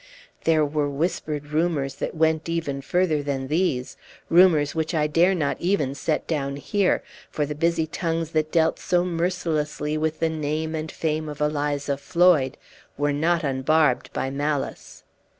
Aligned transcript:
There 0.45 0.65
were 0.65 0.89
whispered 0.89 1.51
rumors 1.51 1.93
that 1.97 2.15
went 2.15 2.49
even 2.49 2.81
farther 2.81 3.21
than 3.21 3.49
these 3.49 3.97
rumors 4.31 4.73
which 4.73 4.95
I 4.95 5.05
dare 5.05 5.35
not 5.35 5.61
even 5.61 5.93
set 5.93 6.25
down 6.25 6.55
here, 6.55 7.03
for 7.29 7.45
the 7.45 7.53
busy 7.53 7.85
tongues 7.85 8.31
that 8.31 8.51
dealt 8.51 8.79
so 8.79 9.03
mercilessly 9.05 9.99
with 9.99 10.19
the 10.19 10.27
name 10.27 10.73
and 10.73 10.91
fame 10.91 11.29
of 11.29 11.39
Eliza 11.39 11.97
Floyd 11.97 12.57
were 12.97 13.13
not 13.13 13.43
unbarbed 13.43 14.11
by 14.11 14.31
malice. 14.31 15.03